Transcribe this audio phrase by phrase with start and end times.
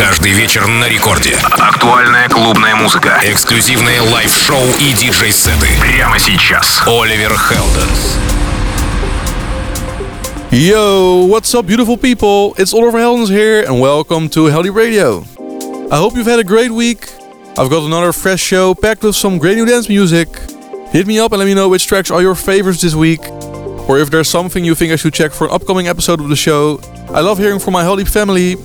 [0.00, 1.36] Каждый вечер на рекорде.
[1.58, 3.20] Актуальная клубная музыка.
[3.22, 5.68] Эксклюзивные лайв-шоу и диджей-сеты.
[5.78, 6.80] Прямо сейчас.
[6.86, 8.16] Оливер Хелденс.
[10.50, 12.54] Yo, what's up, beautiful people?
[12.56, 15.22] It's Oliver Heldens here, and welcome to Heldeep Radio.
[15.90, 17.10] I hope you've had a great week.
[17.58, 20.28] I've got another fresh show packed with some great new dance music.
[20.92, 23.20] Hit me up and let me know which tracks are your favorites this week,
[23.86, 26.36] or if there's something you think I should check for an upcoming episode of the
[26.36, 26.80] show.
[27.10, 28.56] I love hearing from my Heldeep family,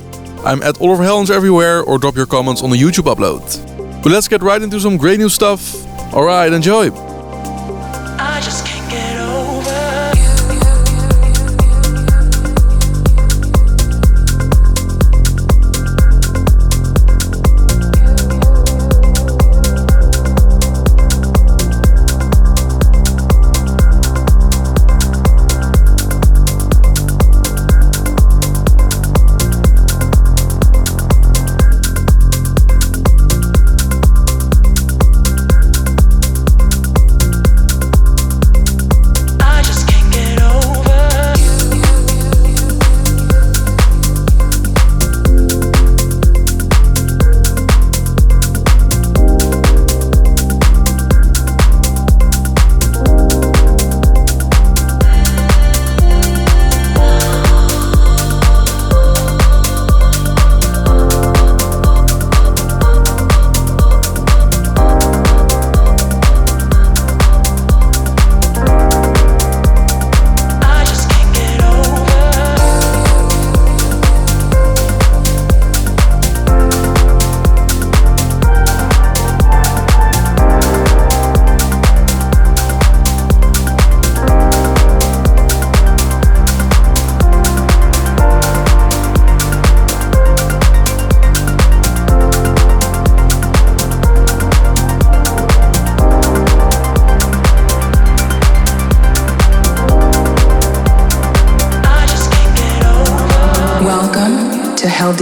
[0.45, 3.41] I'm at Oliver Heldens everywhere, or drop your comments on the YouTube upload.
[4.03, 5.73] But let's get right into some great new stuff.
[6.13, 6.91] Alright, enjoy!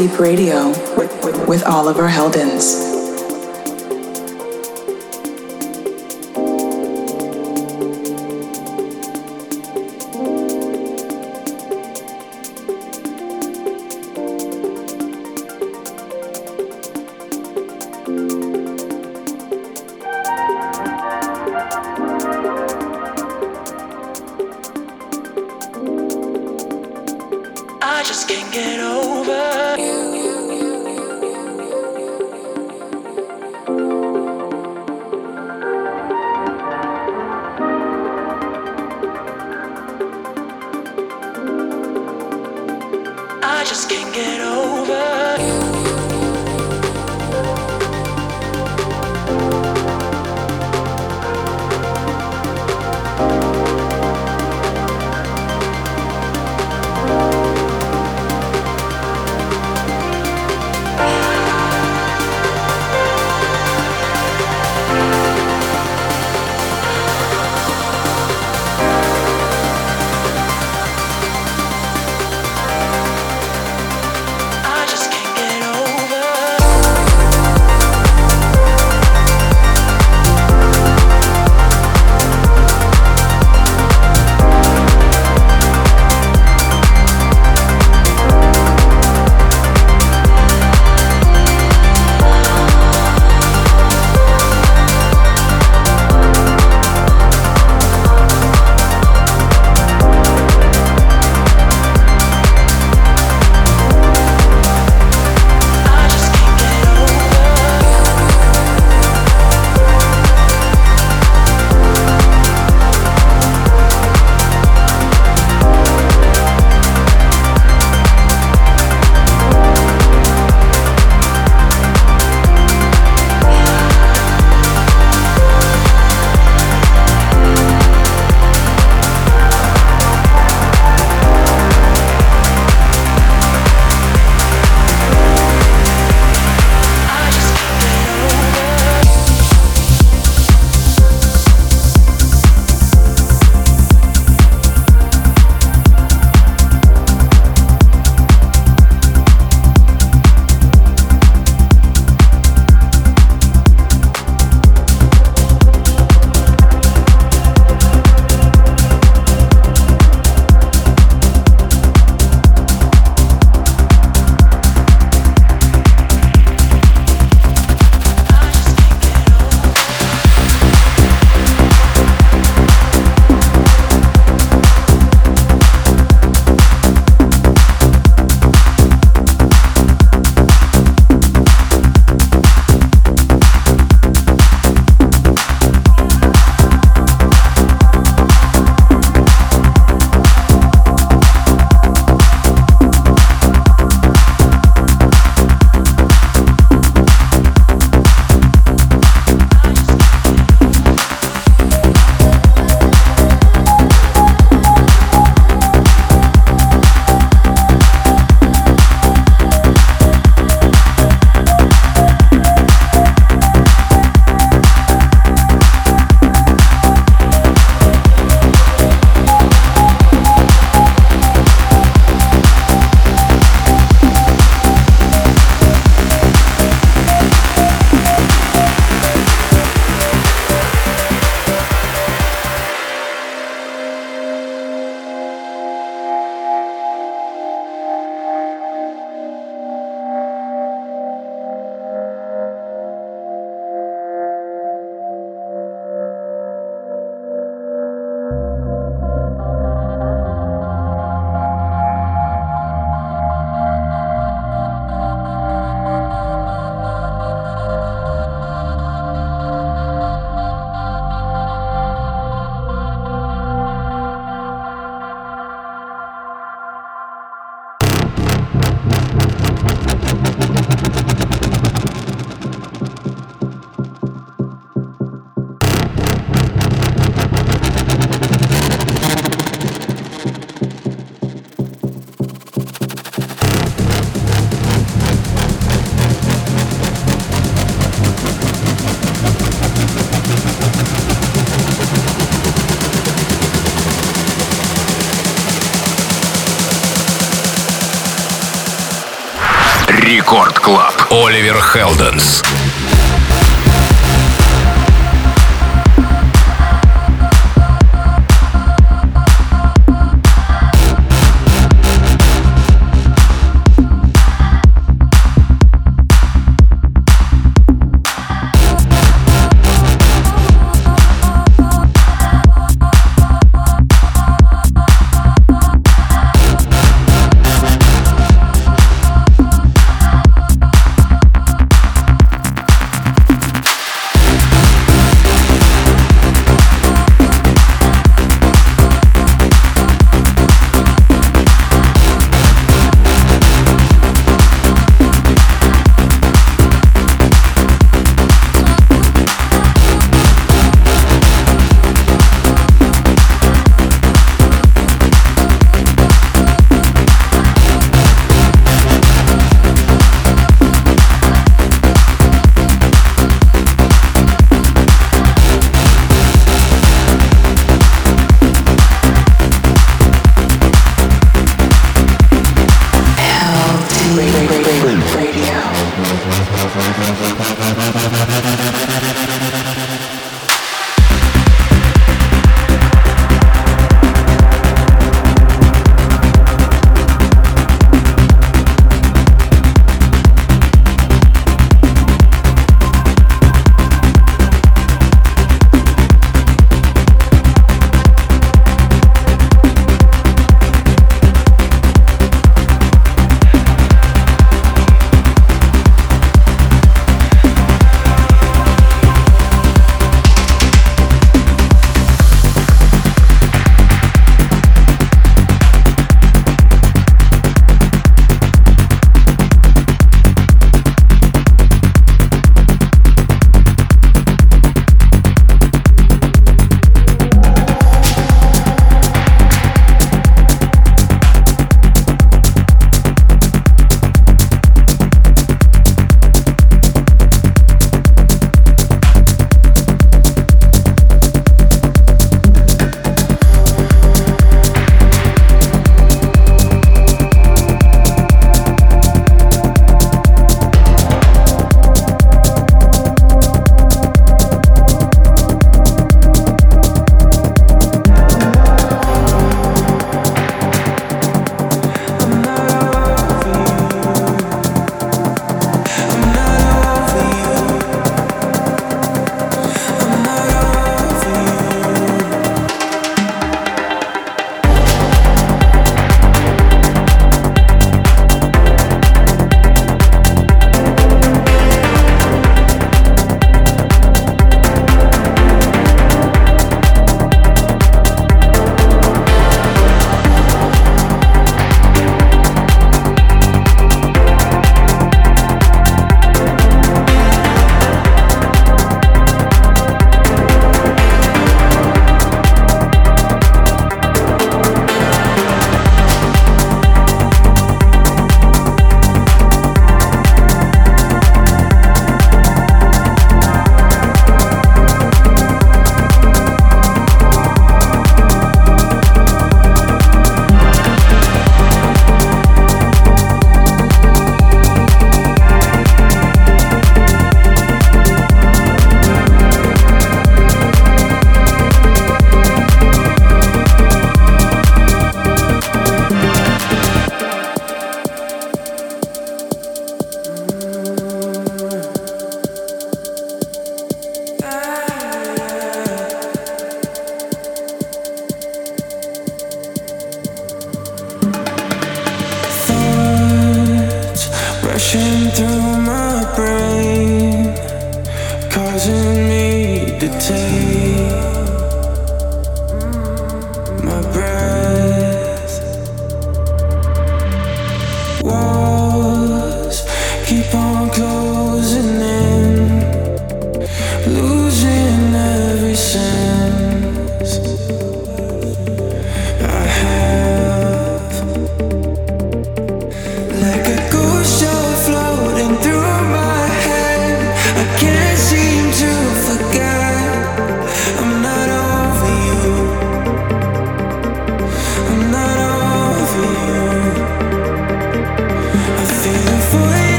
[0.00, 0.68] Deep Radio
[1.46, 2.89] with Oliver Heldens.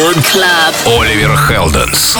[0.00, 0.74] Record Club.
[0.98, 2.16] Оливер Хелденс.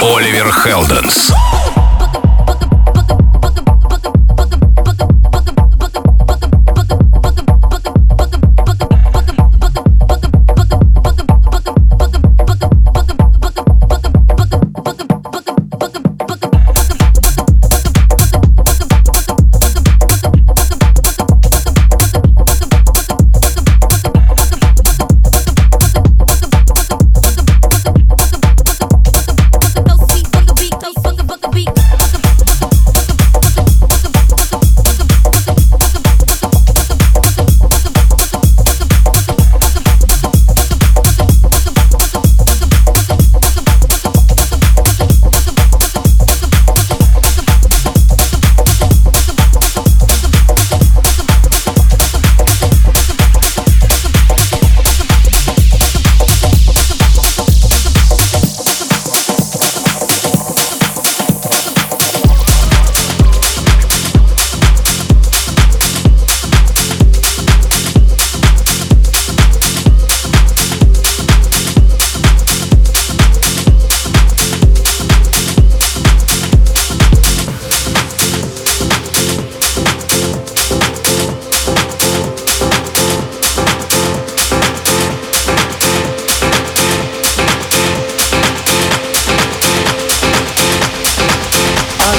[0.00, 1.32] Оливер Хелденс.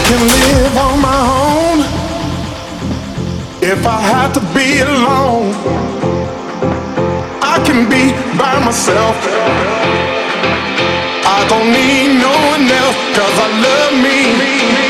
[0.07, 1.77] can live on my own
[3.71, 5.49] if I have to be alone.
[7.41, 8.03] I can be
[8.37, 9.17] by myself.
[11.37, 14.84] I don't need no one else, cause I love me.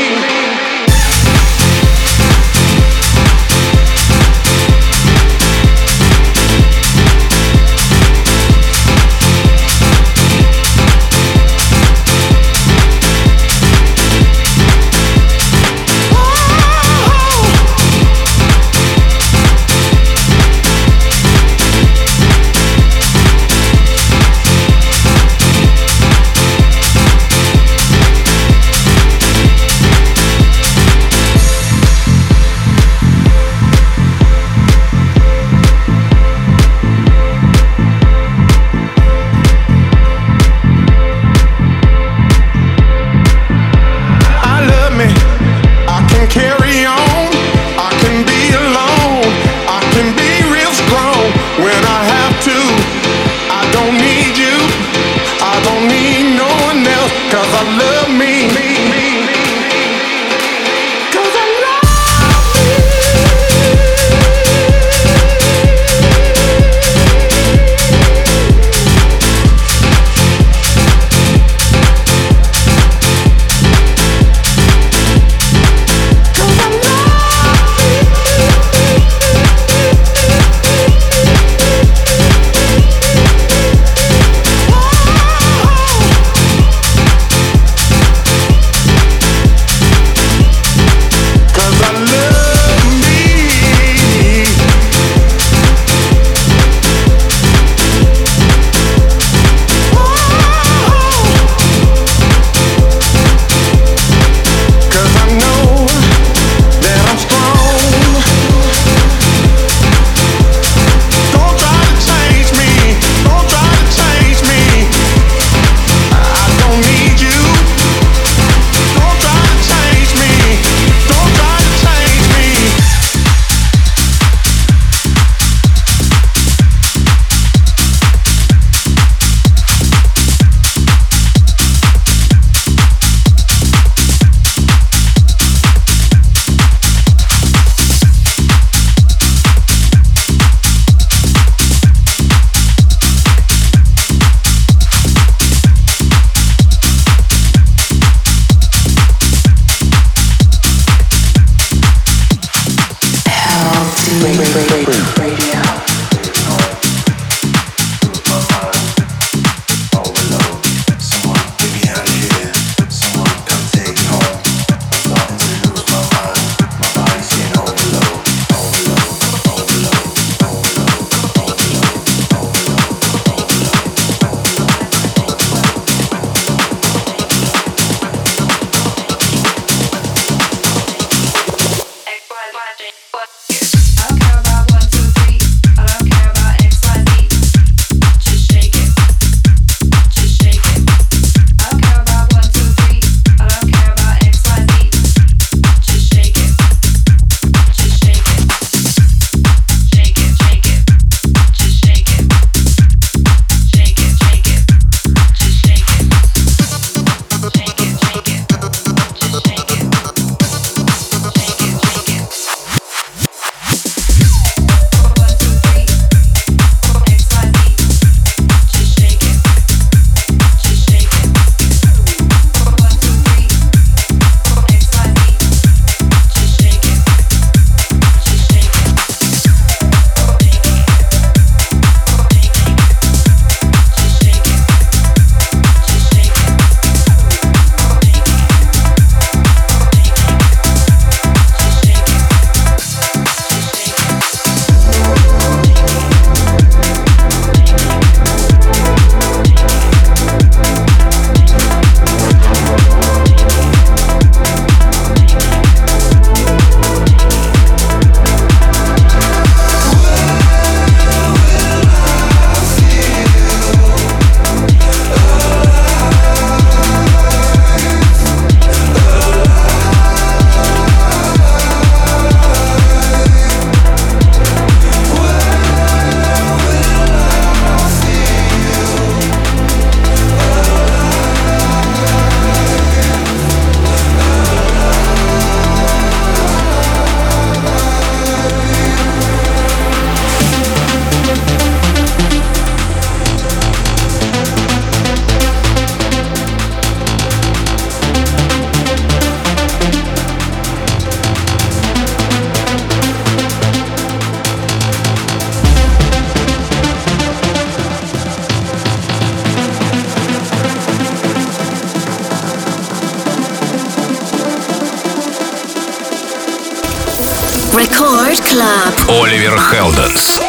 [317.75, 319.21] Record Club.
[319.21, 320.39] Оливер Хелденс.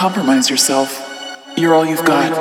[0.00, 0.88] Compromise yourself.
[1.58, 2.32] You're all you've got.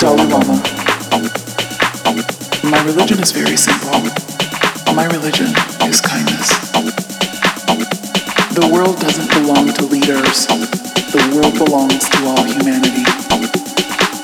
[0.00, 0.56] Dalai Lama.
[2.64, 4.00] My religion is very simple.
[4.94, 5.52] My religion
[5.84, 6.48] is kindness.
[8.56, 10.46] The world doesn't belong to leaders.
[11.12, 13.04] The world belongs to all humanity.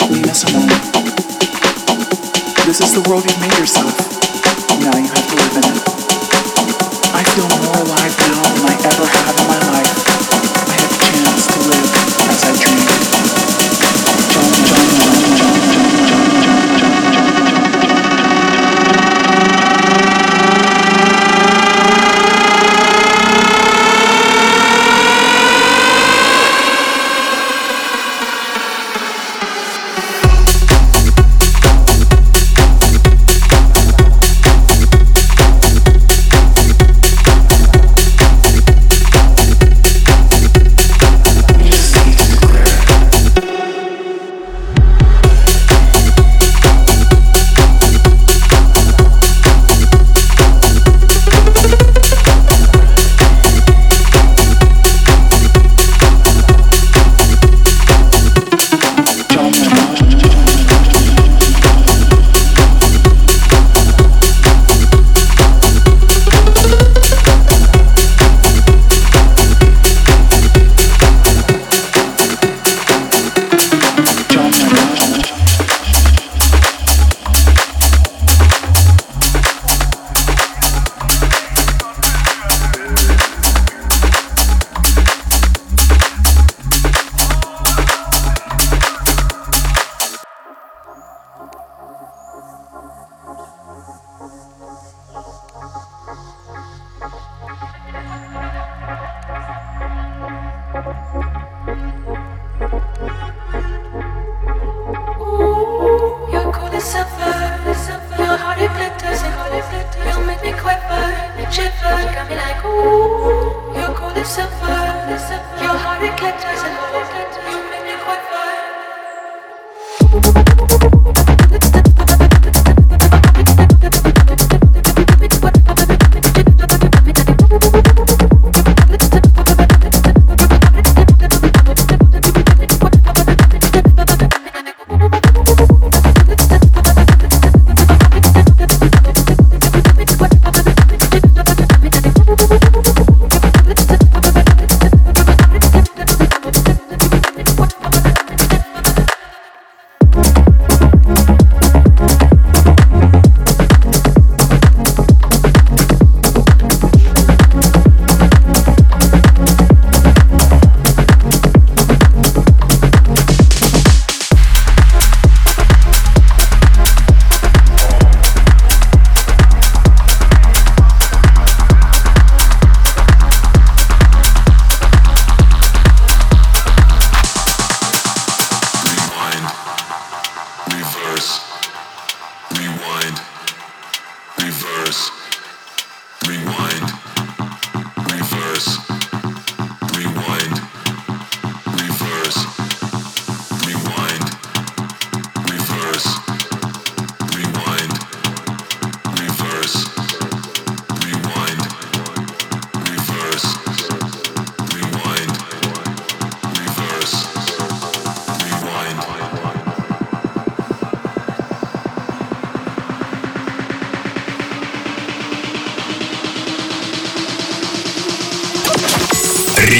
[0.08, 0.80] Nina Simone.
[2.64, 3.92] This is the world you've made yourself.
[4.80, 5.69] Now you have to live in it.
[8.90, 9.39] Now than I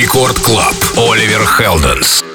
[0.00, 0.74] Рекорд Клаб.
[0.96, 2.29] Оливер Хелденс.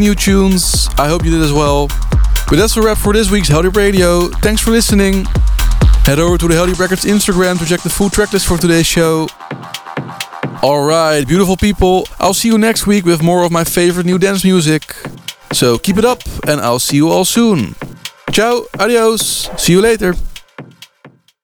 [0.00, 0.88] New tunes.
[0.96, 1.86] I hope you did as well.
[2.48, 4.28] But that's a wrap for this week's Heldeep Radio.
[4.28, 5.26] Thanks for listening.
[6.04, 9.28] Head over to the Heldeep Records Instagram to check the full tracklist for today's show.
[10.62, 12.08] Alright, beautiful people.
[12.18, 14.94] I'll see you next week with more of my favorite new dance music.
[15.52, 17.74] So keep it up, and I'll see you all soon.
[18.32, 20.14] Ciao, adios, see you later.